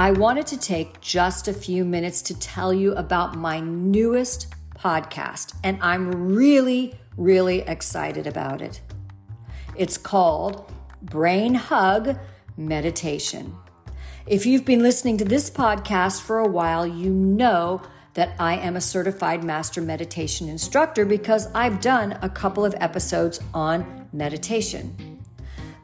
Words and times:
I 0.00 0.12
wanted 0.12 0.46
to 0.46 0.56
take 0.56 1.02
just 1.02 1.46
a 1.46 1.52
few 1.52 1.84
minutes 1.84 2.22
to 2.22 2.38
tell 2.38 2.72
you 2.72 2.94
about 2.94 3.36
my 3.36 3.60
newest 3.60 4.46
podcast, 4.74 5.54
and 5.62 5.78
I'm 5.82 6.10
really, 6.32 6.94
really 7.18 7.58
excited 7.60 8.26
about 8.26 8.62
it. 8.62 8.80
It's 9.76 9.98
called 9.98 10.72
Brain 11.02 11.52
Hug 11.52 12.18
Meditation. 12.56 13.54
If 14.26 14.46
you've 14.46 14.64
been 14.64 14.82
listening 14.82 15.18
to 15.18 15.26
this 15.26 15.50
podcast 15.50 16.22
for 16.22 16.38
a 16.38 16.48
while, 16.48 16.86
you 16.86 17.10
know 17.10 17.82
that 18.14 18.34
I 18.38 18.56
am 18.56 18.76
a 18.76 18.80
certified 18.80 19.44
master 19.44 19.82
meditation 19.82 20.48
instructor 20.48 21.04
because 21.04 21.52
I've 21.54 21.82
done 21.82 22.18
a 22.22 22.30
couple 22.30 22.64
of 22.64 22.74
episodes 22.78 23.38
on 23.52 24.08
meditation. 24.14 25.09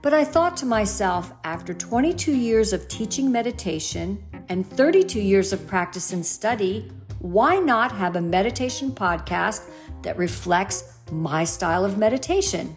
But 0.06 0.14
I 0.14 0.22
thought 0.22 0.56
to 0.58 0.66
myself, 0.66 1.32
after 1.42 1.74
22 1.74 2.30
years 2.30 2.72
of 2.72 2.86
teaching 2.86 3.32
meditation 3.32 4.24
and 4.48 4.64
32 4.64 5.20
years 5.20 5.52
of 5.52 5.66
practice 5.66 6.12
and 6.12 6.24
study, 6.24 6.92
why 7.18 7.58
not 7.58 7.90
have 7.90 8.14
a 8.14 8.20
meditation 8.20 8.92
podcast 8.92 9.68
that 10.02 10.16
reflects 10.16 10.94
my 11.10 11.42
style 11.42 11.84
of 11.84 11.98
meditation? 11.98 12.76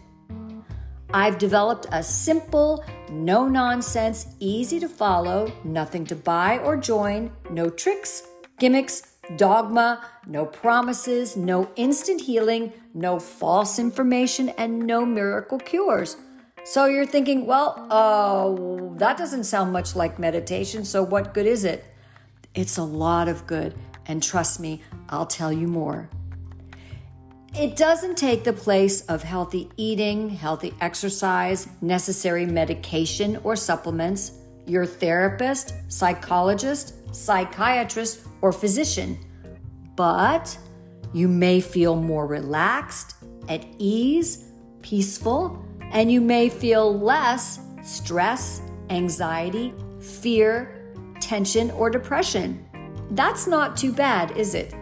I've 1.14 1.38
developed 1.38 1.86
a 1.92 2.02
simple, 2.02 2.84
no 3.12 3.46
nonsense, 3.46 4.34
easy 4.40 4.80
to 4.80 4.88
follow, 4.88 5.52
nothing 5.62 6.04
to 6.06 6.16
buy 6.16 6.58
or 6.58 6.76
join, 6.76 7.30
no 7.48 7.70
tricks, 7.70 8.24
gimmicks, 8.58 9.02
dogma, 9.36 10.04
no 10.26 10.46
promises, 10.46 11.36
no 11.36 11.70
instant 11.76 12.22
healing, 12.22 12.72
no 12.92 13.20
false 13.20 13.78
information, 13.78 14.48
and 14.58 14.84
no 14.84 15.06
miracle 15.06 15.60
cures. 15.60 16.16
So 16.70 16.84
you're 16.84 17.04
thinking, 17.04 17.46
well, 17.46 17.84
uh, 17.90 18.94
that 18.98 19.16
doesn't 19.16 19.42
sound 19.42 19.72
much 19.72 19.96
like 19.96 20.20
meditation, 20.20 20.84
so 20.84 21.02
what 21.02 21.34
good 21.34 21.46
is 21.46 21.64
it? 21.64 21.84
It's 22.54 22.76
a 22.76 22.84
lot 22.84 23.26
of 23.26 23.44
good, 23.44 23.74
and 24.06 24.22
trust 24.22 24.60
me, 24.60 24.80
I'll 25.08 25.26
tell 25.26 25.52
you 25.52 25.66
more. 25.66 26.08
It 27.58 27.74
doesn't 27.74 28.16
take 28.16 28.44
the 28.44 28.52
place 28.52 29.00
of 29.06 29.24
healthy 29.24 29.68
eating, 29.76 30.30
healthy 30.30 30.72
exercise, 30.80 31.66
necessary 31.80 32.46
medication 32.46 33.38
or 33.42 33.56
supplements, 33.56 34.30
your 34.64 34.86
therapist, 34.86 35.74
psychologist, 35.88 36.94
psychiatrist, 37.12 38.20
or 38.42 38.52
physician. 38.52 39.18
But 39.96 40.56
you 41.12 41.26
may 41.26 41.60
feel 41.60 41.96
more 41.96 42.28
relaxed, 42.28 43.16
at 43.48 43.66
ease, 43.78 44.44
peaceful, 44.82 45.66
and 45.90 46.10
you 46.10 46.20
may 46.20 46.48
feel 46.48 46.98
less 46.98 47.60
stress, 47.82 48.62
anxiety, 48.90 49.74
fear, 50.00 50.92
tension, 51.20 51.70
or 51.72 51.90
depression. 51.90 52.64
That's 53.12 53.46
not 53.46 53.76
too 53.76 53.92
bad, 53.92 54.36
is 54.36 54.54
it? 54.54 54.74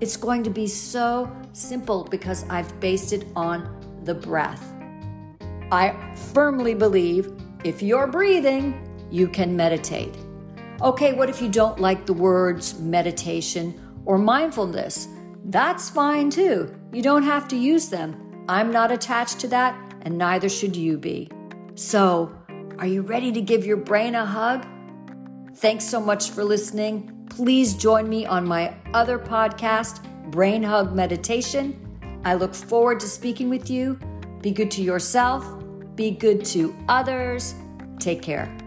It's 0.00 0.16
going 0.16 0.42
to 0.44 0.50
be 0.50 0.66
so 0.66 1.30
simple 1.52 2.04
because 2.04 2.44
I've 2.48 2.78
based 2.80 3.12
it 3.12 3.26
on 3.36 4.00
the 4.04 4.14
breath. 4.14 4.72
I 5.70 5.96
firmly 6.32 6.74
believe 6.74 7.32
if 7.64 7.82
you're 7.82 8.06
breathing, 8.06 8.88
you 9.10 9.28
can 9.28 9.56
meditate. 9.56 10.16
Okay, 10.80 11.12
what 11.12 11.28
if 11.28 11.40
you 11.40 11.48
don't 11.48 11.78
like 11.78 12.06
the 12.06 12.12
words 12.12 12.78
meditation 12.80 14.02
or 14.04 14.18
mindfulness? 14.18 15.08
That's 15.44 15.88
fine 15.88 16.30
too. 16.30 16.74
You 16.92 17.02
don't 17.02 17.22
have 17.22 17.46
to 17.48 17.56
use 17.56 17.88
them. 17.88 18.44
I'm 18.48 18.72
not 18.72 18.90
attached 18.90 19.38
to 19.40 19.48
that 19.48 19.91
and 20.02 20.18
neither 20.18 20.48
should 20.48 20.76
you 20.76 20.98
be. 20.98 21.30
So, 21.74 22.34
are 22.78 22.86
you 22.86 23.02
ready 23.02 23.32
to 23.32 23.40
give 23.40 23.64
your 23.64 23.76
brain 23.76 24.14
a 24.14 24.26
hug? 24.26 24.66
Thanks 25.56 25.84
so 25.84 26.00
much 26.00 26.30
for 26.30 26.44
listening. 26.44 27.26
Please 27.30 27.74
join 27.74 28.08
me 28.08 28.26
on 28.26 28.46
my 28.46 28.74
other 28.92 29.18
podcast, 29.18 30.02
Brain 30.30 30.62
Hug 30.62 30.94
Meditation. 30.94 32.20
I 32.24 32.34
look 32.34 32.54
forward 32.54 33.00
to 33.00 33.08
speaking 33.08 33.48
with 33.48 33.70
you. 33.70 33.98
Be 34.40 34.50
good 34.50 34.70
to 34.72 34.82
yourself, 34.82 35.44
be 35.94 36.10
good 36.10 36.44
to 36.46 36.74
others. 36.88 37.54
Take 37.98 38.22
care. 38.22 38.61